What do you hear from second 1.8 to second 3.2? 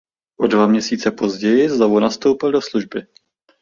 nastoupil do služby.